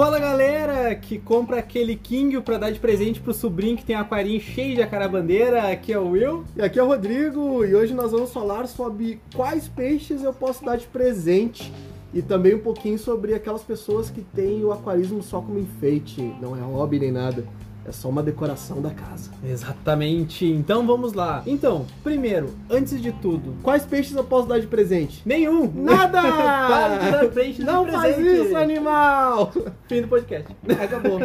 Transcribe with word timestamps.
Fala 0.00 0.18
galera 0.18 0.94
que 0.94 1.18
compra 1.18 1.58
aquele 1.58 1.94
King 1.94 2.40
pra 2.40 2.56
dar 2.56 2.70
de 2.70 2.80
presente 2.80 3.20
pro 3.20 3.34
sobrinho 3.34 3.76
que 3.76 3.84
tem 3.84 3.94
aquarinho 3.94 4.40
cheio 4.40 4.74
de 4.74 4.80
acarabandeira. 4.80 5.70
Aqui 5.70 5.92
é 5.92 5.98
o 5.98 6.08
Will. 6.08 6.42
E 6.56 6.62
aqui 6.62 6.78
é 6.78 6.82
o 6.82 6.86
Rodrigo 6.86 7.62
e 7.66 7.74
hoje 7.74 7.92
nós 7.92 8.10
vamos 8.10 8.32
falar 8.32 8.66
sobre 8.66 9.20
quais 9.36 9.68
peixes 9.68 10.22
eu 10.22 10.32
posso 10.32 10.64
dar 10.64 10.76
de 10.76 10.86
presente 10.86 11.70
e 12.14 12.22
também 12.22 12.54
um 12.54 12.60
pouquinho 12.60 12.98
sobre 12.98 13.34
aquelas 13.34 13.62
pessoas 13.62 14.08
que 14.08 14.22
têm 14.22 14.64
o 14.64 14.72
aquarismo 14.72 15.22
só 15.22 15.42
como 15.42 15.58
enfeite, 15.58 16.34
não 16.40 16.56
é 16.56 16.60
hobby 16.60 16.98
nem 16.98 17.12
nada. 17.12 17.44
É 17.84 17.92
só 17.92 18.08
uma 18.08 18.22
decoração 18.22 18.80
da 18.82 18.90
casa. 18.90 19.30
Exatamente. 19.44 20.44
Então 20.46 20.86
vamos 20.86 21.12
lá. 21.14 21.42
Então, 21.46 21.86
primeiro, 22.04 22.50
antes 22.68 23.00
de 23.00 23.10
tudo, 23.10 23.54
Quais 23.62 23.84
peixes 23.84 24.14
eu 24.14 24.22
posso 24.24 24.46
dar 24.46 24.60
de 24.60 24.66
presente? 24.66 25.22
nenhum. 25.24 25.70
Nada! 25.74 26.20
Para 26.68 26.96
de 26.98 27.10
dar 27.10 27.28
peixe 27.30 27.52
de 27.54 27.64
Não 27.64 27.86
faz 27.86 28.14
presente. 28.16 28.46
isso, 28.46 28.56
animal! 28.56 29.52
Fim 29.88 30.02
do 30.02 30.08
podcast. 30.08 30.54
Acabou. 30.82 31.18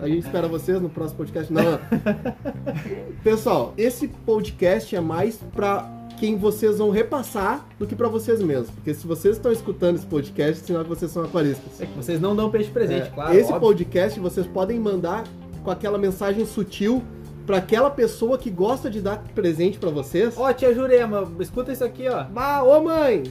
A 0.00 0.08
gente 0.08 0.24
espera 0.26 0.48
vocês 0.48 0.80
no 0.82 0.88
próximo 0.90 1.18
podcast. 1.18 1.52
Não. 1.52 1.78
Pessoal, 3.22 3.72
esse 3.76 4.08
podcast 4.08 4.94
é 4.94 5.00
mais 5.00 5.36
pra 5.54 5.88
quem 6.18 6.36
vocês 6.36 6.78
vão 6.78 6.90
repassar 6.90 7.64
do 7.78 7.86
que 7.86 7.94
pra 7.96 8.08
vocês 8.08 8.40
mesmos. 8.42 8.70
Porque 8.70 8.92
se 8.94 9.06
vocês 9.06 9.36
estão 9.36 9.50
escutando 9.52 9.96
esse 9.96 10.06
podcast, 10.06 10.62
é 10.62 10.66
sinal 10.66 10.82
que 10.82 10.88
vocês 10.88 11.10
são 11.10 11.22
aquaristas. 11.24 11.80
É 11.80 11.86
que 11.86 11.92
vocês 11.96 12.20
não 12.20 12.34
dão 12.36 12.50
peixe 12.50 12.66
de 12.66 12.72
presente, 12.72 13.08
É, 13.08 13.10
claro. 13.10 13.32
esse 13.34 13.52
óbvio. 13.52 13.60
podcast 13.68 14.20
vocês 14.20 14.46
podem 14.46 14.78
mandar 14.78 15.24
com 15.62 15.70
aquela 15.70 15.98
mensagem 15.98 16.44
sutil 16.44 17.02
pra 17.46 17.58
aquela 17.58 17.90
pessoa 17.90 18.38
que 18.38 18.50
gosta 18.50 18.88
de 18.88 19.00
dar 19.00 19.22
presente 19.34 19.78
pra 19.78 19.90
vocês. 19.90 20.34
Ó, 20.36 20.52
tia 20.52 20.74
Jurema, 20.74 21.30
escuta 21.40 21.72
isso 21.72 21.84
aqui, 21.84 22.08
ó. 22.08 22.24
Bah, 22.24 22.62
ô 22.62 22.82
mãe, 22.82 23.24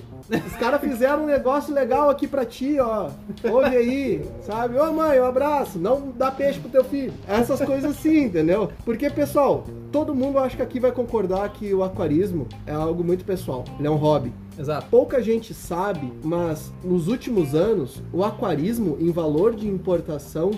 os 0.46 0.54
caras 0.54 0.82
fizeram 0.82 1.24
um 1.24 1.26
negócio 1.26 1.74
legal 1.74 2.10
aqui 2.10 2.28
pra 2.28 2.46
ti, 2.46 2.78
ó. 2.80 3.10
Ouve 3.50 3.76
aí, 3.76 4.26
sabe? 4.42 4.78
Ô 4.78 4.92
mãe, 4.92 5.20
um 5.20 5.26
abraço. 5.26 5.80
Não 5.80 6.12
dá 6.16 6.32
peixe 6.32 6.60
pro 6.60 6.70
teu 6.70 6.84
filho. 6.84 7.14
Essas 7.28 7.62
coisas 7.62 7.92
assim, 7.92 8.26
entendeu? 8.26 8.70
Porque, 8.84 9.10
pessoal, 9.10 9.64
todo 9.92 10.16
mundo 10.16 10.40
acho 10.40 10.58
que 10.58 10.62
aqui 10.62 10.80
vai 10.80 10.92
concordar 10.92 11.50
que 11.50 11.74
o 11.74 11.84
aquarismo 11.84 12.48
é 12.66 12.74
algo 12.74 13.04
muito 13.04 13.24
pessoal. 13.26 13.64
Ele 13.80 13.88
é 13.88 13.92
um 13.92 13.96
hobby. 13.96 14.34
Exato. 14.60 14.88
Pouca 14.92 15.22
gente 15.22 15.54
sabe, 15.54 16.12
mas 16.24 16.72
nos 16.84 17.08
últimos 17.08 17.56
anos, 17.56 18.04
o 18.14 18.24
aquarismo 18.24 18.98
em 19.00 19.12
valor 19.12 19.56
de 19.56 19.68
importação 19.68 20.52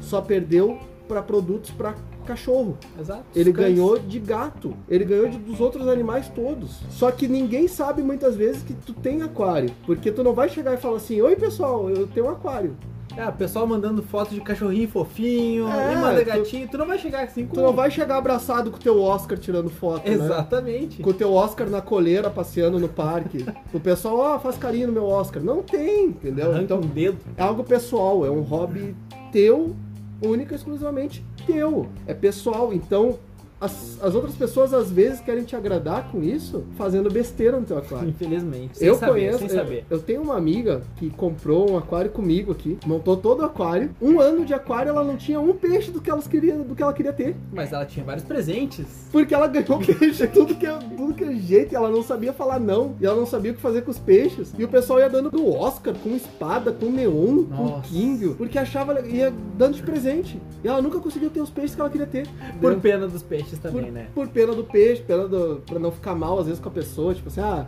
só 0.00 0.20
perdeu 0.20 0.78
para 1.08 1.22
produtos 1.22 1.70
para 1.70 1.94
cachorro. 2.26 2.76
Exato. 3.00 3.24
Ele 3.34 3.52
cães. 3.52 3.74
ganhou 3.74 3.98
de 3.98 4.18
gato, 4.18 4.74
ele 4.88 5.04
ganhou 5.04 5.28
de, 5.28 5.38
dos 5.38 5.60
outros 5.60 5.88
animais 5.88 6.28
todos. 6.28 6.80
Só 6.90 7.10
que 7.10 7.26
ninguém 7.26 7.66
sabe 7.66 8.02
muitas 8.02 8.36
vezes 8.36 8.62
que 8.62 8.74
tu 8.74 8.92
tem 8.92 9.22
aquário, 9.22 9.70
porque 9.86 10.12
tu 10.12 10.22
não 10.22 10.34
vai 10.34 10.48
chegar 10.48 10.74
e 10.74 10.76
falar 10.76 10.98
assim: 10.98 11.20
"Oi, 11.22 11.34
pessoal, 11.36 11.88
eu 11.88 12.06
tenho 12.06 12.26
um 12.26 12.30
aquário". 12.30 12.76
É, 13.16 13.26
o 13.26 13.32
pessoal 13.32 13.66
mandando 13.66 14.00
fotos 14.00 14.32
de 14.34 14.40
cachorrinho 14.40 14.86
fofinho, 14.88 15.66
É, 15.66 15.92
e 15.94 15.96
manda 15.96 16.20
tu- 16.20 16.26
gatinho. 16.26 16.68
Tu 16.68 16.78
não 16.78 16.86
vai 16.86 16.98
chegar 16.98 17.24
assim 17.24 17.46
com. 17.46 17.54
Tu 17.54 17.60
não 17.60 17.72
vai 17.72 17.90
chegar 17.90 18.16
abraçado 18.18 18.70
com 18.70 18.76
o 18.76 18.80
teu 18.80 19.00
Oscar 19.02 19.36
tirando 19.38 19.68
foto, 19.70 20.06
né? 20.08 20.14
Exatamente. 20.14 21.02
Com 21.02 21.10
o 21.10 21.14
teu 21.14 21.32
Oscar 21.32 21.68
na 21.68 21.80
coleira 21.80 22.30
passeando 22.30 22.78
no 22.78 22.88
parque. 22.88 23.44
o 23.74 23.80
pessoal, 23.80 24.18
ó, 24.18 24.38
faz 24.38 24.56
carinho 24.56 24.86
no 24.88 24.92
meu 24.92 25.06
Oscar. 25.06 25.42
Não 25.42 25.62
tem, 25.62 26.04
entendeu? 26.08 26.50
Arranca 26.50 26.62
Então, 26.64 26.78
um 26.78 26.80
dedo. 26.82 27.18
é 27.36 27.42
algo 27.42 27.64
pessoal, 27.64 28.24
é 28.24 28.30
um 28.30 28.42
hobby 28.42 28.94
teu, 29.32 29.74
único 30.20 30.52
e 30.52 30.56
exclusivamente 30.56 31.24
teu. 31.46 31.88
É 32.06 32.14
pessoal, 32.14 32.72
então 32.72 33.18
as, 33.60 33.98
as 34.00 34.14
outras 34.14 34.34
pessoas 34.34 34.72
às 34.72 34.90
vezes 34.90 35.20
querem 35.20 35.44
te 35.44 35.56
agradar 35.56 36.10
com 36.10 36.22
isso, 36.22 36.64
fazendo 36.76 37.10
besteira 37.10 37.58
no 37.58 37.66
teu 37.66 37.78
aquário. 37.78 38.08
Infelizmente. 38.08 38.82
Eu 38.84 38.94
saber, 38.94 39.12
conheço, 39.12 39.38
sem 39.38 39.48
eu, 39.48 39.54
saber. 39.54 39.84
eu 39.90 39.98
tenho 39.98 40.22
uma 40.22 40.36
amiga 40.36 40.82
que 40.96 41.10
comprou 41.10 41.70
um 41.70 41.76
aquário 41.76 42.10
comigo 42.10 42.52
aqui, 42.52 42.78
montou 42.86 43.16
todo 43.16 43.40
o 43.40 43.44
aquário. 43.44 43.90
Um 44.00 44.20
ano 44.20 44.44
de 44.44 44.54
aquário, 44.54 44.90
ela 44.90 45.02
não 45.02 45.16
tinha 45.16 45.40
um 45.40 45.52
peixe 45.52 45.90
do 45.90 46.00
que, 46.00 46.10
elas 46.10 46.26
queria, 46.26 46.56
do 46.56 46.74
que 46.74 46.82
ela 46.82 46.92
queria 46.92 47.12
ter. 47.12 47.36
Mas 47.52 47.72
ela 47.72 47.84
tinha 47.84 48.04
vários 48.04 48.24
presentes. 48.24 48.86
Porque 49.10 49.34
ela 49.34 49.48
ganhou 49.48 49.78
peixe, 49.84 50.26
tudo 50.28 50.54
que, 50.54 50.66
tudo 50.96 51.14
que 51.14 51.24
é 51.24 51.34
jeito, 51.34 51.72
e 51.72 51.76
ela 51.76 51.90
não 51.90 52.02
sabia 52.02 52.32
falar 52.32 52.60
não, 52.60 52.94
e 53.00 53.06
ela 53.06 53.16
não 53.16 53.26
sabia 53.26 53.52
o 53.52 53.54
que 53.54 53.60
fazer 53.60 53.82
com 53.82 53.90
os 53.90 53.98
peixes. 53.98 54.52
E 54.56 54.64
o 54.64 54.68
pessoal 54.68 55.00
ia 55.00 55.08
dando 55.08 55.30
do 55.30 55.48
Oscar, 55.48 55.94
com 55.94 56.14
espada, 56.14 56.70
com 56.72 56.86
neon, 56.86 57.44
com 57.44 57.64
Nossa. 57.64 57.88
king, 57.88 58.34
porque 58.34 58.58
achava, 58.58 59.00
ia 59.00 59.32
dando 59.56 59.74
de 59.74 59.82
presente. 59.82 60.40
E 60.62 60.68
ela 60.68 60.80
nunca 60.80 60.98
conseguiu 61.00 61.30
ter 61.30 61.40
os 61.40 61.50
peixes 61.50 61.74
que 61.74 61.80
ela 61.80 61.90
queria 61.90 62.06
ter. 62.06 62.28
Por 62.60 62.76
pena 62.76 63.06
dos 63.06 63.22
peixes 63.22 63.47
por, 63.56 63.72
também, 63.72 63.90
né? 63.90 64.08
por 64.14 64.28
pena 64.28 64.54
do 64.54 64.64
peixe, 64.64 65.02
pena 65.02 65.26
do, 65.26 65.62
pra 65.66 65.78
não 65.78 65.90
ficar 65.90 66.14
mal 66.14 66.38
às 66.38 66.46
vezes 66.46 66.60
com 66.60 66.68
a 66.68 66.72
pessoa, 66.72 67.14
tipo 67.14 67.28
assim, 67.28 67.40
ah, 67.40 67.66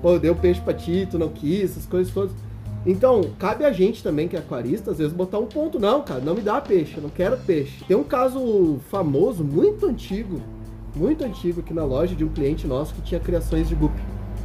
pô, 0.00 0.12
eu 0.12 0.18
dei 0.18 0.30
o 0.30 0.36
peixe 0.36 0.60
pra 0.60 0.74
ti, 0.74 1.06
tu 1.10 1.18
não 1.18 1.28
quis, 1.28 1.70
essas 1.70 1.86
coisas 1.86 2.12
todas. 2.12 2.32
Então, 2.84 3.22
cabe 3.38 3.64
a 3.64 3.70
gente 3.70 4.02
também, 4.02 4.26
que 4.26 4.34
é 4.34 4.40
aquarista, 4.40 4.90
às 4.90 4.98
vezes 4.98 5.12
botar 5.12 5.38
um 5.38 5.46
ponto. 5.46 5.78
Não, 5.78 6.02
cara, 6.02 6.20
não 6.20 6.34
me 6.34 6.40
dá 6.40 6.60
peixe, 6.60 6.96
eu 6.96 7.02
não 7.02 7.10
quero 7.10 7.36
peixe. 7.38 7.84
Tem 7.84 7.96
um 7.96 8.02
caso 8.02 8.80
famoso, 8.90 9.44
muito 9.44 9.86
antigo, 9.86 10.40
muito 10.94 11.24
antigo 11.24 11.60
aqui 11.60 11.72
na 11.72 11.84
loja 11.84 12.14
de 12.14 12.24
um 12.24 12.28
cliente 12.28 12.66
nosso 12.66 12.92
que 12.94 13.02
tinha 13.02 13.20
criações 13.20 13.68
de 13.68 13.74
guppy. 13.76 14.00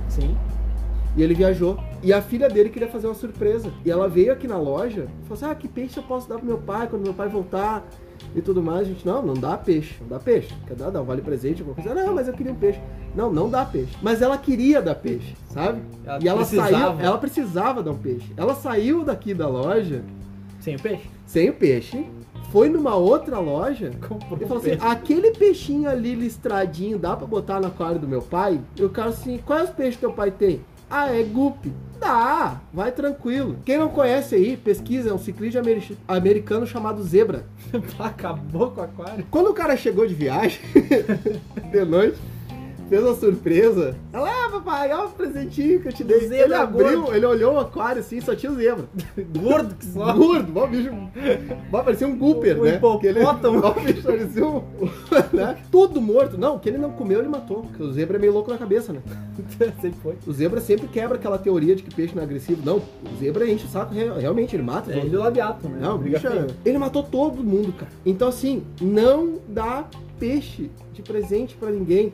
Sim. 0.07 0.37
E 1.15 1.23
ele 1.23 1.33
viajou. 1.33 1.79
E 2.03 2.13
a 2.13 2.21
filha 2.21 2.47
dele 2.49 2.69
queria 2.69 2.87
fazer 2.87 3.07
uma 3.07 3.15
surpresa. 3.15 3.71
E 3.83 3.91
ela 3.91 4.07
veio 4.07 4.31
aqui 4.31 4.47
na 4.47 4.57
loja 4.57 5.07
e 5.21 5.27
falou 5.27 5.33
assim: 5.33 5.45
Ah, 5.45 5.55
que 5.55 5.67
peixe 5.67 5.97
eu 5.97 6.03
posso 6.03 6.27
dar 6.29 6.37
pro 6.37 6.45
meu 6.45 6.57
pai 6.57 6.87
quando 6.87 7.03
meu 7.03 7.13
pai 7.13 7.27
voltar? 7.27 7.85
E 8.35 8.41
tudo 8.41 8.61
mais. 8.61 8.81
A 8.81 8.83
gente, 8.85 9.05
não, 9.05 9.21
não 9.21 9.33
dá 9.33 9.57
peixe. 9.57 9.95
Não 10.01 10.07
dá 10.09 10.19
peixe. 10.19 10.53
Quer 10.67 10.75
dar, 10.75 10.89
dá 10.89 11.01
um 11.01 11.05
vale 11.05 11.21
presente, 11.21 11.61
alguma 11.61 11.75
coisa. 11.81 11.93
Não, 11.93 12.13
mas 12.13 12.27
eu 12.27 12.33
queria 12.33 12.51
um 12.51 12.55
peixe. 12.55 12.79
Não, 13.15 13.31
não 13.31 13.49
dá 13.49 13.63
peixe. 13.65 13.95
Mas 14.01 14.21
ela 14.21 14.37
queria 14.37 14.81
dar 14.81 14.95
peixe, 14.95 15.35
sabe? 15.49 15.81
Ela 16.05 16.19
e 16.21 16.27
ela 16.27 16.37
precisava. 16.39 16.69
saiu, 16.71 16.99
ela 16.99 17.17
precisava 17.17 17.83
dar 17.83 17.91
um 17.91 17.97
peixe. 17.97 18.31
Ela 18.35 18.53
saiu 18.55 19.03
daqui 19.03 19.33
da 19.33 19.47
loja 19.47 20.03
Sem 20.59 20.75
o 20.75 20.79
peixe. 20.79 21.03
sem 21.25 21.49
o 21.49 21.53
peixe, 21.53 22.05
foi 22.51 22.69
numa 22.69 22.95
outra 22.95 23.39
loja 23.39 23.91
Comprou 24.07 24.37
e 24.39 24.45
falou 24.45 24.57
assim: 24.57 24.71
peixe. 24.71 24.85
aquele 24.85 25.31
peixinho 25.31 25.89
ali 25.89 26.13
listradinho 26.15 26.97
dá 26.99 27.15
pra 27.15 27.25
botar 27.27 27.59
no 27.59 27.67
aquário 27.67 27.99
do 27.99 28.07
meu 28.07 28.21
pai? 28.21 28.59
E 28.75 28.83
o 28.83 28.89
cara 28.89 29.09
assim: 29.09 29.39
quais 29.45 29.69
peixes 29.69 29.99
teu 29.99 30.11
pai 30.13 30.31
tem? 30.31 30.61
Ah, 30.89 31.11
é 31.13 31.21
guppy. 31.23 31.71
Dá, 31.99 32.61
vai 32.73 32.91
tranquilo. 32.91 33.57
Quem 33.65 33.77
não 33.77 33.89
conhece 33.89 34.35
aí, 34.35 34.55
pesquisa, 34.57 35.09
é 35.09 35.13
um 35.13 35.17
ciclista 35.17 35.59
ameri- 35.59 35.97
americano 36.07 36.65
chamado 36.67 37.01
Zebra. 37.03 37.45
Acabou 37.99 38.71
com 38.71 38.81
o 38.81 38.83
aquário. 38.83 39.25
Quando 39.31 39.49
o 39.49 39.53
cara 39.53 39.75
chegou 39.75 40.05
de 40.07 40.13
viagem, 40.13 40.59
de 41.71 41.85
noite, 41.85 42.17
fez 42.89 43.03
uma 43.03 43.15
surpresa. 43.15 43.95
Ela, 44.13 44.29
ah, 44.29 44.49
papai, 44.51 44.91
olha 44.93 45.05
o 45.07 45.09
presentinho 45.11 45.79
que 45.81 45.87
eu 45.87 45.93
te 45.93 46.03
dei. 46.03 46.21
Zebra 46.21 46.45
ele 46.45 46.53
abriu, 46.53 47.01
gordo. 47.01 47.15
ele 47.15 47.25
olhou 47.25 47.53
o 47.55 47.59
aquário 47.59 47.99
assim, 48.01 48.19
só 48.21 48.35
tinha 48.35 48.51
o 48.51 48.55
zebra. 48.55 48.85
Gordo 49.39 49.75
que 49.75 49.85
só. 49.85 50.13
Gordo, 50.13 50.51
mó 50.51 50.65
bicho. 50.67 50.91
Mó 51.71 51.83
parecia 51.83 52.07
um 52.07 52.17
gooper, 52.17 52.59
Um 52.59 52.63
né? 52.63 52.75
hipopótamo. 52.75 53.59
Mó 53.61 53.71
bicho 53.73 54.03
parecia 54.03 54.45
um. 54.45 54.63
né? 55.33 55.57
Tudo 55.71 55.99
morto. 56.01 56.37
Não, 56.37 56.55
o 56.55 56.59
que 56.59 56.69
ele 56.69 56.77
não 56.77 56.91
comeu, 56.91 57.19
ele 57.19 57.27
matou. 57.29 57.61
Porque 57.63 57.83
o 57.83 57.91
zebra 57.91 58.17
é 58.17 58.19
meio 58.19 58.33
louco 58.33 58.51
na 58.51 58.57
cabeça, 58.57 58.93
né? 58.93 58.99
Sempre 59.81 59.99
foi. 60.01 60.15
O 60.25 60.31
zebra 60.33 60.59
sempre 60.59 60.87
quebra 60.87 61.17
aquela 61.17 61.37
teoria 61.37 61.75
de 61.75 61.83
que 61.83 61.93
peixe 61.93 62.15
não 62.15 62.21
é 62.21 62.25
agressivo. 62.25 62.61
Não, 62.65 62.77
o 62.77 63.15
zebra 63.19 63.49
enche 63.49 63.65
o 63.65 63.69
saco, 63.69 63.93
re- 63.93 64.09
realmente, 64.19 64.55
ele 64.55 64.63
mata. 64.63 64.91
É 64.91 64.97
ele 64.97 65.09
do 65.09 65.19
labiato, 65.19 65.67
né? 65.69 65.77
Não, 65.81 65.95
o 65.95 65.97
Briga 65.97 66.17
bicho 66.19 66.27
é-. 66.31 66.47
Ele 66.65 66.77
matou 66.77 67.03
todo 67.03 67.43
mundo, 67.43 67.71
cara. 67.73 67.91
Então, 68.05 68.27
assim, 68.27 68.63
não 68.81 69.35
dá 69.47 69.85
peixe 70.19 70.69
de 70.93 71.01
presente 71.01 71.55
pra 71.55 71.69
ninguém. 71.69 72.13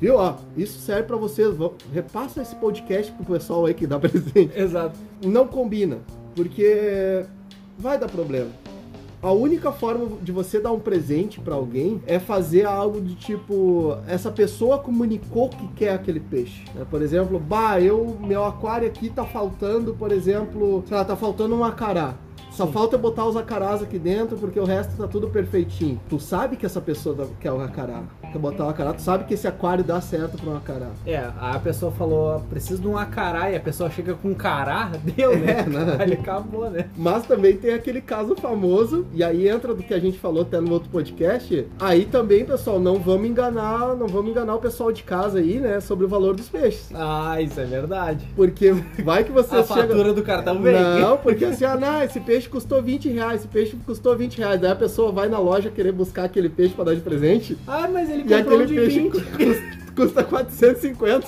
Viu? 0.00 0.16
Ó, 0.16 0.34
isso 0.56 0.78
serve 0.78 1.04
pra 1.04 1.16
vocês. 1.16 1.54
Repassa 1.92 2.42
esse 2.42 2.54
podcast 2.56 3.10
pro 3.12 3.24
pessoal 3.34 3.66
aí 3.66 3.74
que 3.74 3.86
dá 3.86 3.98
presente 4.00 4.50
Exato. 4.56 4.98
não 5.24 5.46
combina, 5.46 5.98
porque 6.34 7.24
vai 7.78 7.98
dar 7.98 8.08
problema. 8.08 8.50
A 9.20 9.32
única 9.32 9.72
forma 9.72 10.06
de 10.22 10.30
você 10.30 10.60
dar 10.60 10.70
um 10.70 10.78
presente 10.78 11.40
pra 11.40 11.56
alguém 11.56 12.00
é 12.06 12.20
fazer 12.20 12.64
algo 12.64 13.00
de 13.00 13.16
tipo, 13.16 13.96
essa 14.06 14.30
pessoa 14.30 14.78
comunicou 14.78 15.48
que 15.48 15.66
quer 15.74 15.92
aquele 15.92 16.20
peixe. 16.20 16.62
né? 16.72 16.86
Por 16.88 17.02
exemplo, 17.02 17.36
bah, 17.40 17.80
eu 17.80 18.16
meu 18.20 18.44
aquário 18.44 18.86
aqui 18.86 19.10
tá 19.10 19.24
faltando, 19.24 19.92
por 19.94 20.12
exemplo, 20.12 20.84
sei 20.86 20.96
lá, 20.96 21.04
tá 21.04 21.16
faltando 21.16 21.56
um 21.56 21.64
acará. 21.64 22.14
Só 22.52 22.66
Sim. 22.66 22.72
falta 22.72 22.96
botar 22.96 23.26
os 23.26 23.36
acarás 23.36 23.82
aqui 23.82 23.98
dentro 23.98 24.36
porque 24.36 24.58
o 24.58 24.64
resto 24.64 24.96
tá 24.96 25.08
tudo 25.08 25.28
perfeitinho. 25.28 26.00
Tu 26.08 26.18
sabe 26.20 26.56
que 26.56 26.64
essa 26.64 26.80
pessoa 26.80 27.14
dá- 27.16 27.26
quer 27.40 27.50
o 27.52 27.60
acará, 27.60 28.04
quer 28.32 28.38
botar 28.38 28.66
o 28.66 28.68
acará, 28.68 28.92
tu 28.92 29.02
sabe 29.02 29.24
que 29.24 29.34
esse 29.34 29.46
aquário 29.46 29.84
dá 29.84 30.00
certo 30.00 30.38
pra 30.38 30.50
um 30.50 30.56
acará. 30.56 30.88
É, 31.06 31.28
a 31.40 31.58
pessoa 31.58 31.92
falou, 31.92 32.40
preciso 32.50 32.82
de 32.82 32.88
um 32.88 32.96
acará, 32.96 33.50
e 33.50 33.56
a 33.56 33.60
pessoa 33.60 33.90
chega 33.90 34.14
com 34.14 34.28
um 34.28 34.34
cará, 34.34 34.92
deu, 35.02 35.38
né? 35.38 35.58
É, 35.58 35.68
né? 35.68 35.96
Aí 35.98 36.12
acabou, 36.12 36.70
né? 36.70 36.88
Mas 36.96 37.26
também 37.26 37.56
tem 37.56 37.72
aquele 37.74 38.00
caso 38.00 38.36
famoso, 38.36 39.06
e 39.12 39.22
aí 39.24 39.48
entra 39.48 39.74
do 39.74 39.82
que 39.82 39.94
a 39.94 39.98
gente 39.98 40.18
falou 40.18 40.42
até 40.42 40.60
no 40.60 40.72
outro 40.72 40.88
podcast. 40.88 41.66
Aí 41.80 42.04
também, 42.04 42.44
pessoal, 42.44 42.78
não 42.78 42.98
vamos 42.98 43.28
enganar, 43.28 43.96
não 43.96 44.06
vamos 44.06 44.30
enganar 44.30 44.54
o 44.54 44.60
pessoal 44.60 44.92
de 44.92 45.02
casa 45.02 45.38
aí, 45.38 45.58
né, 45.58 45.80
sobre 45.80 46.04
o 46.04 46.08
valor 46.08 46.34
dos 46.34 46.48
peixes. 46.48 46.90
Ah, 46.94 47.40
isso 47.40 47.58
é 47.60 47.64
verdade. 47.64 48.26
Porque 48.34 48.72
vai 49.02 49.24
que 49.24 49.30
A 49.30 49.34
vocês 49.34 49.66
fatura 49.66 50.12
do 50.12 50.22
cartão 50.22 50.60
vem. 50.60 50.74
Não, 50.74 51.16
porque 51.16 51.44
assim, 51.44 51.64
ah, 51.64 51.76
não, 51.76 52.02
esse 52.02 52.20
peixe 52.20 52.48
custou 52.48 52.82
20 52.82 53.08
reais, 53.10 53.40
esse 53.40 53.48
peixe 53.48 53.76
custou 53.84 54.16
20 54.16 54.38
reais. 54.38 54.60
Daí 54.60 54.70
a 54.70 54.76
pessoa 54.76 55.12
vai 55.12 55.28
na 55.28 55.38
loja 55.38 55.70
querer 55.70 55.92
buscar 55.92 56.24
aquele 56.24 56.48
peixe 56.48 56.74
pra 56.74 56.84
dar 56.84 56.94
de 56.94 57.00
presente. 57.00 57.56
Ah, 57.66 57.88
mas 57.90 58.10
ele 58.10 58.17
E 58.26 58.28
comprou 58.42 58.60
aquele 58.62 58.80
um 58.80 58.84
peixe 58.84 59.00
20. 59.00 59.10
cust- 59.10 59.78
custa 59.94 60.24
450. 60.24 61.26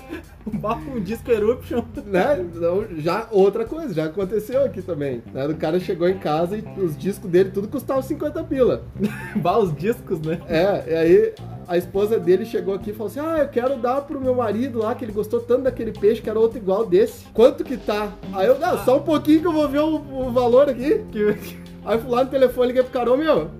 Um 0.94 1.00
disco 1.00 1.30
Eruption. 1.30 1.82
Né? 2.06 2.40
Então, 2.40 2.86
já 2.98 3.26
outra 3.30 3.64
coisa, 3.64 3.92
já 3.92 4.06
aconteceu 4.06 4.64
aqui 4.64 4.80
também. 4.82 5.22
Né? 5.32 5.46
O 5.46 5.54
cara 5.54 5.78
chegou 5.78 6.08
em 6.08 6.18
casa 6.18 6.56
e 6.56 6.80
os 6.80 6.96
discos 6.96 7.30
dele 7.30 7.50
tudo 7.50 7.68
custavam 7.68 8.02
50 8.02 8.42
pila. 8.44 8.82
Bah, 9.36 9.58
os 9.58 9.74
discos, 9.74 10.20
né? 10.20 10.40
É, 10.48 10.84
e 10.88 10.94
aí 10.94 11.32
a 11.68 11.76
esposa 11.76 12.18
dele 12.18 12.44
chegou 12.44 12.74
aqui 12.74 12.90
e 12.90 12.92
falou 12.92 13.06
assim: 13.08 13.20
Ah, 13.20 13.38
eu 13.38 13.48
quero 13.48 13.76
dar 13.76 14.00
pro 14.00 14.20
meu 14.20 14.34
marido 14.34 14.78
lá, 14.80 14.94
que 14.94 15.04
ele 15.04 15.12
gostou 15.12 15.40
tanto 15.40 15.62
daquele 15.62 15.92
peixe, 15.92 16.20
que 16.22 16.28
era 16.30 16.38
outro 16.38 16.58
igual 16.58 16.86
desse. 16.86 17.26
Quanto 17.34 17.62
que 17.62 17.76
tá? 17.76 18.12
Aí 18.32 18.46
eu, 18.46 18.58
não, 18.58 18.78
só 18.84 18.96
um 18.96 19.02
pouquinho 19.02 19.40
que 19.40 19.46
eu 19.46 19.52
vou 19.52 19.68
ver 19.68 19.80
o, 19.80 19.96
o 19.96 20.32
valor 20.32 20.68
aqui. 20.70 21.00
Aí 21.84 21.98
fui 21.98 22.10
lá 22.10 22.24
no 22.24 22.30
telefone, 22.30 22.68
liguei 22.68 22.82
pro 22.82 22.92
Carol, 22.92 23.16
meu, 23.16 23.50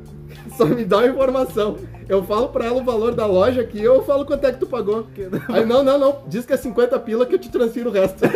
só 0.57 0.65
me 0.67 0.85
dá 0.85 0.99
uma 0.99 1.09
informação. 1.09 1.77
Eu 2.09 2.23
falo 2.25 2.49
pra 2.49 2.67
ela 2.67 2.81
o 2.81 2.85
valor 2.85 3.15
da 3.15 3.27
loja 3.27 3.61
aqui, 3.61 3.81
eu 3.81 4.03
falo 4.03 4.25
quanto 4.25 4.45
é 4.47 4.53
que 4.53 4.59
tu 4.59 4.67
pagou. 4.67 5.07
Aí, 5.49 5.65
não, 5.65 5.83
não, 5.83 5.99
não, 5.99 6.23
diz 6.27 6.45
que 6.45 6.53
é 6.53 6.57
50 6.57 6.99
pila 7.01 7.27
que 7.27 7.35
eu 7.35 7.39
te 7.39 7.49
transfiro 7.51 7.91
o 7.91 7.93
resto. 7.93 8.25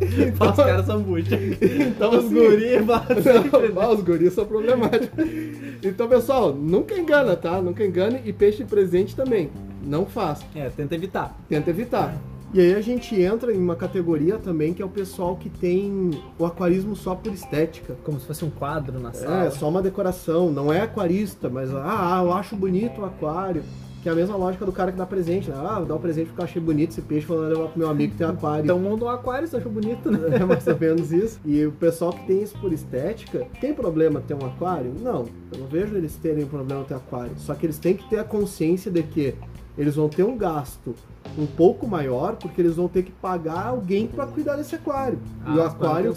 Os 0.00 0.56
caras 0.56 0.86
são 0.86 1.02
bucha. 1.02 1.36
Então, 1.36 2.10
Os 2.10 2.26
assim, 2.26 2.34
guri, 2.34 2.82
bah, 2.82 3.04
sempre, 3.22 3.68
Não, 3.72 3.82
ah, 3.82 3.90
os 3.90 4.00
guris 4.00 4.32
são 4.32 4.44
problemáticos. 4.46 5.24
Então, 5.82 6.08
pessoal, 6.08 6.54
nunca 6.54 6.96
engana, 6.96 7.34
tá? 7.36 7.60
Nunca 7.60 7.84
engane 7.84 8.20
e 8.24 8.32
peixe 8.32 8.64
presente 8.64 9.16
também. 9.16 9.50
Não 9.84 10.06
faz. 10.06 10.40
É, 10.54 10.68
tenta 10.70 10.94
evitar. 10.94 11.36
Tenta 11.48 11.70
evitar. 11.70 12.14
E 12.52 12.60
aí 12.60 12.74
a 12.74 12.80
gente 12.80 13.14
entra 13.20 13.52
em 13.52 13.58
uma 13.58 13.76
categoria 13.76 14.38
também 14.38 14.72
que 14.72 14.80
é 14.80 14.84
o 14.84 14.88
pessoal 14.88 15.36
que 15.36 15.50
tem 15.50 16.10
o 16.38 16.46
aquarismo 16.46 16.96
só 16.96 17.14
por 17.14 17.32
estética. 17.32 17.94
Como 18.02 18.18
se 18.18 18.26
fosse 18.26 18.44
um 18.44 18.50
quadro 18.50 18.98
na 18.98 19.12
sala. 19.12 19.44
É, 19.44 19.50
só 19.50 19.68
uma 19.68 19.82
decoração, 19.82 20.50
não 20.50 20.72
é 20.72 20.80
aquarista, 20.80 21.50
mas 21.50 21.70
ah, 21.74 22.22
eu 22.24 22.32
acho 22.32 22.56
bonito 22.56 23.02
o 23.02 23.04
aquário. 23.04 23.62
Que 24.02 24.08
é 24.08 24.12
a 24.12 24.14
mesma 24.14 24.36
lógica 24.36 24.64
do 24.64 24.70
cara 24.70 24.92
que 24.92 24.96
dá 24.96 25.04
presente, 25.04 25.50
né? 25.50 25.56
Ah, 25.58 25.78
vou 25.78 25.86
dar 25.86 25.96
um 25.96 26.00
presente 26.00 26.28
porque 26.28 26.40
eu 26.40 26.44
achei 26.44 26.62
bonito 26.62 26.92
esse 26.92 27.02
peixe, 27.02 27.26
vou 27.26 27.40
levar 27.40 27.66
pro 27.66 27.78
meu 27.78 27.90
amigo 27.90 28.12
que 28.12 28.18
tem 28.18 28.26
aquário. 28.26 28.64
Então 28.64 28.78
monta 28.78 29.04
um 29.04 29.08
aquário, 29.08 29.46
você 29.46 29.56
achou 29.56 29.72
bonito, 29.72 30.10
né? 30.10 30.36
É 30.36 30.44
mais 30.44 30.66
ou 30.66 30.78
menos 30.78 31.12
isso. 31.12 31.40
E 31.44 31.66
o 31.66 31.72
pessoal 31.72 32.12
que 32.12 32.24
tem 32.24 32.42
isso 32.42 32.56
por 32.60 32.72
estética, 32.72 33.46
tem 33.60 33.74
problema 33.74 34.20
ter 34.20 34.34
um 34.34 34.46
aquário? 34.46 34.94
Não. 35.02 35.26
Eu 35.52 35.58
não 35.58 35.66
vejo 35.66 35.96
eles 35.96 36.14
terem 36.16 36.46
problema 36.46 36.84
ter 36.84 36.94
aquário. 36.94 37.32
Só 37.38 37.54
que 37.54 37.66
eles 37.66 37.78
têm 37.78 37.94
que 37.94 38.08
ter 38.08 38.20
a 38.20 38.24
consciência 38.24 38.88
de 38.88 39.02
que 39.02 39.34
eles 39.76 39.96
vão 39.96 40.08
ter 40.08 40.22
um 40.22 40.36
gasto 40.36 40.94
um 41.38 41.46
pouco 41.46 41.86
maior, 41.86 42.34
porque 42.36 42.60
eles 42.60 42.74
vão 42.74 42.88
ter 42.88 43.04
que 43.04 43.12
pagar 43.12 43.68
alguém 43.68 44.08
para 44.08 44.26
cuidar 44.26 44.56
desse 44.56 44.74
aquário. 44.74 45.18
e 45.46 45.50
o 45.56 45.62
Ah, 45.62 45.66
aquário, 45.66 46.12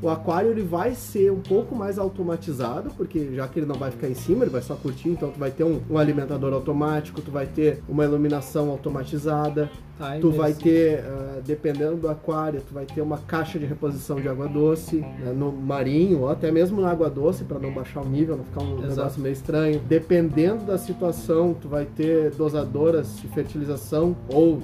o 0.00 0.08
aquário 0.08 0.50
ele 0.50 0.62
vai 0.62 0.94
ser 0.94 1.30
um 1.30 1.40
pouco 1.40 1.74
mais 1.74 1.98
automatizado, 1.98 2.90
porque 2.96 3.34
já 3.34 3.46
que 3.46 3.58
ele 3.58 3.66
não 3.66 3.74
vai 3.76 3.90
ficar 3.90 4.08
em 4.08 4.14
cima, 4.14 4.44
ele 4.44 4.50
vai 4.50 4.62
só 4.62 4.74
curtir, 4.74 5.10
então 5.10 5.30
tu 5.30 5.38
vai 5.38 5.50
ter 5.50 5.64
um, 5.64 5.80
um 5.90 5.98
alimentador 5.98 6.52
automático, 6.54 7.20
tu 7.20 7.30
vai 7.30 7.46
ter 7.46 7.82
uma 7.88 8.04
iluminação 8.04 8.70
automatizada, 8.70 9.70
Ai, 10.00 10.18
tu 10.20 10.28
mesmo. 10.28 10.42
vai 10.42 10.52
ter, 10.54 11.00
ah, 11.00 11.40
dependendo 11.44 11.96
do 11.96 12.08
aquário, 12.08 12.60
tu 12.66 12.72
vai 12.72 12.86
ter 12.86 13.02
uma 13.02 13.18
caixa 13.18 13.58
de 13.58 13.66
reposição 13.66 14.20
de 14.20 14.28
água 14.28 14.48
doce 14.48 14.96
né, 14.96 15.32
no 15.36 15.52
marinho, 15.52 16.20
ou 16.20 16.28
até 16.30 16.50
mesmo 16.50 16.80
na 16.80 16.90
água 16.90 17.10
doce, 17.10 17.44
para 17.44 17.58
não 17.58 17.72
baixar 17.72 18.00
o 18.00 18.08
nível, 18.08 18.36
não 18.38 18.44
ficar 18.44 18.62
um 18.62 18.78
Exato. 18.78 18.88
negócio 18.96 19.20
meio 19.22 19.32
estranho. 19.34 19.80
Dependendo 19.86 20.64
da 20.64 20.78
situação, 20.78 21.54
tu 21.60 21.68
vai 21.68 21.84
ter 21.84 22.30
dosadoras 22.32 23.16
de 23.20 23.28
fertilização, 23.28 24.16
ou 24.28 24.61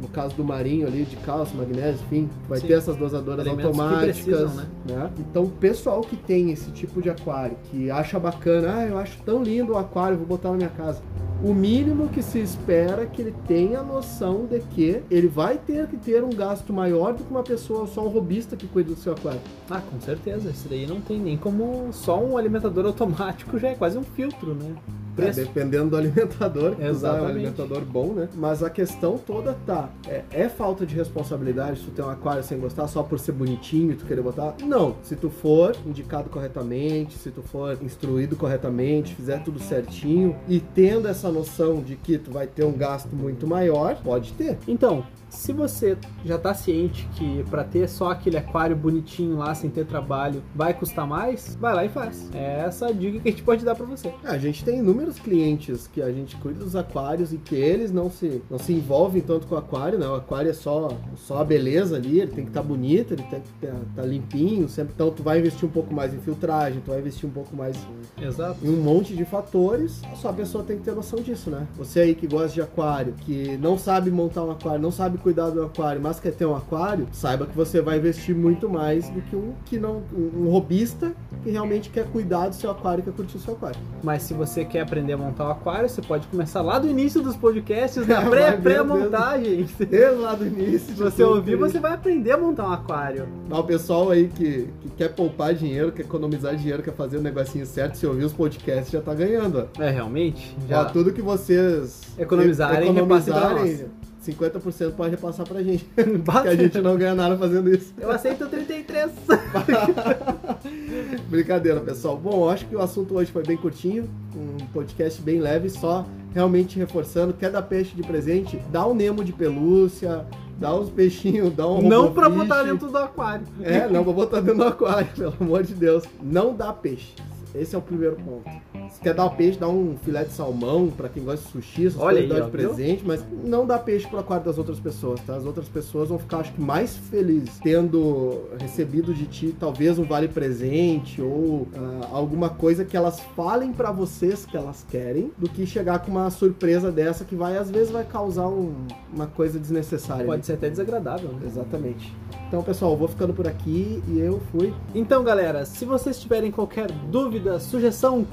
no 0.00 0.08
caso 0.08 0.34
do 0.34 0.44
marinho 0.44 0.86
ali, 0.86 1.04
de 1.04 1.16
cálcio, 1.16 1.56
magnésio, 1.56 2.00
enfim, 2.06 2.28
vai 2.48 2.60
Sim. 2.60 2.66
ter 2.66 2.72
essas 2.74 2.96
dosadoras 2.96 3.46
Elementos 3.46 3.78
automáticas. 3.78 4.20
precisam, 4.20 4.54
né? 4.54 4.66
né? 4.86 5.10
Então, 5.18 5.44
o 5.44 5.50
pessoal 5.50 6.00
que 6.00 6.16
tem 6.16 6.50
esse 6.50 6.70
tipo 6.70 7.02
de 7.02 7.10
aquário, 7.10 7.56
que 7.70 7.90
acha 7.90 8.18
bacana, 8.18 8.76
ah, 8.76 8.86
eu 8.86 8.98
acho 8.98 9.18
tão 9.22 9.42
lindo 9.42 9.72
o 9.72 9.76
aquário, 9.76 10.16
vou 10.16 10.26
botar 10.26 10.50
na 10.50 10.56
minha 10.56 10.68
casa. 10.68 11.00
O 11.42 11.54
mínimo 11.54 12.08
que 12.08 12.20
se 12.20 12.40
espera 12.40 13.02
é 13.02 13.06
que 13.06 13.22
ele 13.22 13.34
tenha 13.46 13.78
a 13.78 13.82
noção 13.82 14.46
de 14.46 14.58
que 14.58 15.02
ele 15.08 15.28
vai 15.28 15.56
ter 15.56 15.86
que 15.86 15.96
ter 15.96 16.24
um 16.24 16.30
gasto 16.30 16.72
maior 16.72 17.12
do 17.12 17.22
que 17.22 17.30
uma 17.30 17.44
pessoa, 17.44 17.86
só 17.86 18.04
um 18.04 18.08
robista 18.08 18.56
que 18.56 18.66
cuida 18.66 18.90
do 18.90 18.96
seu 18.96 19.12
aquário. 19.12 19.40
Ah, 19.70 19.80
com 19.80 20.00
certeza. 20.00 20.50
Isso 20.50 20.68
daí 20.68 20.84
não 20.84 21.00
tem 21.00 21.20
nem 21.20 21.36
como. 21.36 21.92
Só 21.92 22.20
um 22.20 22.36
alimentador 22.36 22.86
automático 22.86 23.56
já 23.56 23.68
é 23.68 23.74
quase 23.76 23.96
um 23.96 24.02
filtro, 24.02 24.52
né? 24.52 24.74
É, 25.18 25.24
Preço. 25.24 25.40
dependendo 25.40 25.90
do 25.90 25.96
alimentador, 25.96 26.72
usar 26.72 26.82
é 26.82 26.86
um 26.86 26.90
Exatamente. 26.90 27.30
alimentador 27.30 27.80
bom, 27.84 28.12
né? 28.12 28.28
Mas 28.34 28.62
a 28.62 28.70
questão 28.70 29.18
toda 29.18 29.54
tá, 29.66 29.88
é, 30.06 30.22
é 30.30 30.48
falta 30.48 30.86
de 30.86 30.94
responsabilidade 30.94 31.80
se 31.80 31.84
tu 31.86 31.90
ter 31.90 32.02
um 32.02 32.10
aquário 32.10 32.42
sem 32.42 32.58
gostar 32.58 32.86
só 32.88 33.02
por 33.02 33.18
ser 33.18 33.32
bonitinho 33.32 33.92
e 33.92 33.96
tu 33.96 34.04
querer 34.04 34.22
botar? 34.22 34.54
Não. 34.64 34.96
Se 35.02 35.16
tu 35.16 35.28
for 35.30 35.74
indicado 35.86 36.28
corretamente, 36.30 37.16
se 37.18 37.30
tu 37.30 37.42
for 37.42 37.76
instruído 37.82 38.36
corretamente, 38.36 39.14
fizer 39.14 39.42
tudo 39.42 39.58
certinho 39.58 40.36
e 40.48 40.60
tendo 40.60 41.08
essa 41.08 41.30
noção 41.30 41.80
de 41.82 41.96
que 41.96 42.18
tu 42.18 42.30
vai 42.30 42.46
ter 42.46 42.64
um 42.64 42.72
gasto 42.72 43.14
muito 43.14 43.46
maior, 43.46 43.96
pode 44.02 44.32
ter. 44.32 44.58
Então, 44.66 45.04
se 45.28 45.52
você 45.52 45.96
já 46.24 46.38
tá 46.38 46.54
ciente 46.54 47.06
que 47.14 47.44
pra 47.50 47.62
ter 47.64 47.88
só 47.88 48.10
aquele 48.10 48.36
aquário 48.36 48.74
bonitinho 48.76 49.36
lá 49.36 49.54
sem 49.54 49.68
ter 49.70 49.84
trabalho 49.84 50.42
vai 50.54 50.72
custar 50.72 51.06
mais, 51.06 51.56
vai 51.60 51.74
lá 51.74 51.84
e 51.84 51.88
faz. 51.88 52.30
É 52.34 52.62
essa 52.66 52.86
a 52.86 52.92
dica 52.92 53.18
que 53.20 53.28
a 53.28 53.30
gente 53.30 53.42
pode 53.42 53.64
dar 53.64 53.74
pra 53.74 53.84
você. 53.86 54.08
É, 54.24 54.28
A 54.28 54.38
gente 54.38 54.64
tem 54.64 54.78
inúmeros 54.78 55.07
clientes 55.16 55.86
que 55.86 56.02
a 56.02 56.10
gente 56.10 56.34
cuida 56.36 56.58
dos 56.58 56.74
aquários 56.74 57.32
e 57.32 57.38
que 57.38 57.54
eles 57.54 57.92
não 57.92 58.10
se, 58.10 58.42
não 58.50 58.58
se 58.58 58.72
envolvem 58.72 59.22
tanto 59.22 59.46
com 59.46 59.54
o 59.54 59.58
aquário, 59.58 59.98
né? 59.98 60.08
O 60.08 60.14
aquário 60.16 60.50
é 60.50 60.54
só, 60.54 60.88
só 61.16 61.38
a 61.38 61.44
beleza 61.44 61.94
ali, 61.94 62.20
ele 62.20 62.32
tem 62.32 62.44
que 62.44 62.50
estar 62.50 62.62
bonito, 62.62 63.14
ele 63.14 63.22
tem 63.24 63.40
que 63.40 63.66
estar 63.66 64.04
limpinho, 64.04 64.68
sempre. 64.68 64.92
Então 64.94 65.10
tu 65.10 65.22
vai 65.22 65.38
investir 65.38 65.68
um 65.68 65.72
pouco 65.72 65.94
mais 65.94 66.12
em 66.12 66.18
filtragem, 66.18 66.80
tu 66.84 66.90
vai 66.90 66.98
investir 66.98 67.28
um 67.28 67.32
pouco 67.32 67.54
mais 67.54 67.76
Exato. 68.20 68.58
em 68.64 68.68
um 68.68 68.82
monte 68.82 69.14
de 69.14 69.24
fatores, 69.24 70.02
só 70.16 70.30
a 70.30 70.32
pessoa 70.32 70.64
tem 70.64 70.78
que 70.78 70.84
ter 70.84 70.94
noção 70.94 71.20
disso, 71.20 71.50
né? 71.50 71.66
Você 71.76 72.00
aí 72.00 72.14
que 72.14 72.26
gosta 72.26 72.48
de 72.48 72.62
aquário, 72.62 73.14
que 73.20 73.56
não 73.58 73.78
sabe 73.78 74.10
montar 74.10 74.44
um 74.44 74.50
aquário, 74.50 74.80
não 74.80 74.90
sabe 74.90 75.18
cuidar 75.18 75.50
do 75.50 75.62
aquário, 75.62 76.00
mas 76.00 76.18
quer 76.18 76.32
ter 76.32 76.46
um 76.46 76.56
aquário, 76.56 77.06
saiba 77.12 77.46
que 77.46 77.56
você 77.56 77.80
vai 77.80 77.98
investir 77.98 78.34
muito 78.34 78.68
mais 78.68 79.08
do 79.10 79.20
que 79.22 79.36
um 79.36 79.52
que 79.64 79.78
não 79.78 80.02
um, 80.12 80.46
um 80.46 80.50
robista 80.50 81.12
que 81.42 81.50
realmente 81.50 81.90
quer 81.90 82.06
cuidar 82.06 82.48
do 82.48 82.54
seu 82.54 82.70
aquário, 82.70 83.02
quer 83.02 83.12
curtir 83.12 83.36
o 83.36 83.40
seu 83.40 83.54
aquário. 83.54 83.78
Mas 84.02 84.22
se 84.22 84.34
você 84.34 84.64
quer 84.64 84.86
aprender 84.98 85.12
a 85.12 85.16
montar 85.16 85.46
o 85.46 85.50
aquário, 85.52 85.88
você 85.88 86.02
pode 86.02 86.26
começar 86.26 86.60
lá 86.60 86.78
do 86.78 86.88
início 86.88 87.22
dos 87.22 87.36
podcasts, 87.36 88.06
na 88.06 88.20
Vai 88.20 88.30
pré- 88.30 88.52
pré-montagem. 88.56 89.68
Desde 89.78 90.20
lá 90.20 90.34
do 90.34 90.46
início. 90.46 90.88
Se 90.88 90.92
você 90.94 91.22
ouvir, 91.22 91.56
você 91.56 91.78
vai 91.78 91.92
aprender 91.94 92.32
a 92.32 92.36
montar 92.36 92.68
um 92.68 92.72
aquário. 92.72 93.28
Mas 93.48 93.58
o 93.58 93.64
pessoal 93.64 94.10
aí 94.10 94.28
que, 94.28 94.68
que 94.82 94.90
quer 94.96 95.08
poupar 95.14 95.54
dinheiro, 95.54 95.92
quer 95.92 96.02
economizar 96.02 96.56
dinheiro, 96.56 96.82
quer 96.82 96.94
fazer 96.94 97.18
o 97.18 97.20
negocinho 97.22 97.64
certo, 97.64 97.96
se 97.96 98.06
ouvir 98.06 98.24
os 98.24 98.32
podcasts 98.32 98.90
já 98.90 99.00
tá 99.00 99.14
ganhando. 99.14 99.68
ó. 99.78 99.82
É, 99.82 99.90
realmente? 99.90 100.56
Ó, 100.64 100.68
Já. 100.68 100.84
tudo 100.86 101.12
que 101.12 101.22
vocês 101.22 102.02
Economizarem, 102.18 102.90
economizarem 102.90 103.86
50% 104.26 104.92
pode 104.92 105.10
repassar 105.12 105.46
pra 105.46 105.62
gente. 105.62 105.86
Que 106.42 106.48
a 106.48 106.56
gente 106.56 106.80
não 106.80 106.96
ganha 106.96 107.14
nada 107.14 107.36
fazendo 107.38 107.72
isso. 107.72 107.94
Eu 107.98 108.10
aceito 108.10 108.46
33. 108.46 109.10
Brincadeira, 111.28 111.80
pessoal. 111.80 112.16
Bom, 112.16 112.48
acho 112.48 112.66
que 112.66 112.76
o 112.76 112.80
assunto 112.80 113.14
hoje 113.14 113.30
foi 113.30 113.42
bem 113.42 113.56
curtinho, 113.56 114.08
um 114.34 114.64
podcast 114.66 115.20
bem 115.22 115.40
leve, 115.40 115.68
só 115.68 116.04
realmente 116.34 116.78
reforçando. 116.78 117.32
Quer 117.32 117.50
dar 117.50 117.62
peixe 117.62 117.94
de 117.94 118.02
presente? 118.02 118.60
Dá 118.70 118.86
um 118.86 118.94
Nemo 118.94 119.24
de 119.24 119.32
pelúcia, 119.32 120.24
dá 120.58 120.74
uns 120.74 120.90
peixinhos, 120.90 121.54
dá 121.54 121.66
um 121.68 121.82
Não 121.82 122.12
pra 122.12 122.24
Robofish. 122.28 122.48
botar 122.48 122.62
dentro 122.62 122.88
do 122.90 122.98
aquário. 122.98 123.46
É, 123.62 123.88
não 123.88 124.04
vou 124.04 124.14
botar 124.14 124.40
dentro 124.40 124.58
do 124.58 124.64
aquário, 124.64 125.08
pelo 125.16 125.34
amor 125.40 125.62
de 125.62 125.74
Deus. 125.74 126.04
Não 126.22 126.54
dá 126.54 126.72
peixe. 126.72 127.14
Esse 127.54 127.74
é 127.74 127.78
o 127.78 127.82
primeiro 127.82 128.16
ponto. 128.16 128.48
Se 128.90 129.00
quer 129.00 129.14
dar 129.14 129.28
peixe, 129.30 129.58
dá 129.58 129.68
um 129.68 129.96
filé 130.02 130.24
de 130.24 130.32
salmão 130.32 130.88
pra 130.88 131.08
quem 131.08 131.22
gosta 131.24 131.44
de 131.44 131.52
sushi, 131.52 131.86
essas 131.86 132.00
Olha 132.00 132.18
coisas, 132.18 132.32
aí, 132.36 132.40
dá 132.40 132.44
de 132.46 132.50
presente, 132.50 133.04
mas 133.06 133.24
não 133.44 133.66
dá 133.66 133.78
peixe 133.78 134.06
pro 134.06 134.18
aquário 134.18 134.44
das 134.44 134.58
outras 134.58 134.80
pessoas, 134.80 135.20
tá? 135.20 135.36
As 135.36 135.44
outras 135.44 135.68
pessoas 135.68 136.08
vão 136.08 136.18
ficar, 136.18 136.38
acho 136.38 136.52
que, 136.52 136.60
mais 136.60 136.96
felizes 136.96 137.58
tendo 137.62 138.42
recebido 138.60 139.12
de 139.14 139.26
ti, 139.26 139.54
talvez 139.58 139.98
um 139.98 140.04
vale 140.04 140.28
presente 140.28 141.20
ou 141.22 141.68
ah, 141.76 142.08
alguma 142.12 142.48
coisa 142.48 142.84
que 142.84 142.96
elas 142.96 143.20
falem 143.36 143.72
pra 143.72 143.90
vocês 143.92 144.44
que 144.46 144.56
elas 144.56 144.84
querem, 144.90 145.30
do 145.38 145.48
que 145.48 145.66
chegar 145.66 145.98
com 146.00 146.10
uma 146.10 146.30
surpresa 146.30 146.90
dessa 146.90 147.24
que 147.24 147.34
vai, 147.34 147.56
às 147.56 147.70
vezes, 147.70 147.90
vai 147.90 148.04
causar 148.04 148.48
um- 148.48 148.74
uma 149.14 149.26
coisa 149.26 149.58
desnecessária. 149.58 150.24
Pode 150.26 150.44
ser 150.46 150.54
até 150.54 150.68
desagradável, 150.70 151.30
né? 151.32 151.40
Exatamente. 151.46 152.14
Então, 152.48 152.62
pessoal, 152.62 152.92
eu 152.92 152.96
vou 152.96 153.08
ficando 153.08 153.34
por 153.34 153.46
aqui 153.46 154.02
e 154.08 154.18
eu 154.18 154.40
fui. 154.50 154.72
Então, 154.94 155.22
galera, 155.22 155.64
se 155.66 155.84
vocês 155.84 156.18
tiverem 156.18 156.50
qualquer 156.50 156.90
dúvida, 157.10 157.60
sugestão, 157.60 158.24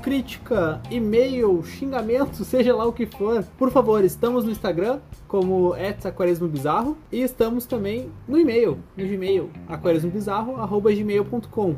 crítica, 0.45 0.79
e-mail, 0.91 1.63
xingamento, 1.63 2.45
seja 2.45 2.75
lá 2.75 2.85
o 2.85 2.93
que 2.93 3.07
for, 3.07 3.43
por 3.57 3.71
favor, 3.71 4.05
estamos 4.05 4.45
no 4.45 4.51
Instagram 4.51 4.99
como 5.27 5.73
@aquarismobizarro 5.73 6.95
e 7.11 7.21
estamos 7.21 7.65
também 7.65 8.09
no 8.27 8.37
e-mail, 8.37 8.77
no 8.95 9.03
Gmail, 9.05 9.49
aquarismobizarro@gmail.com. 9.67 11.75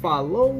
Falou! 0.00 0.54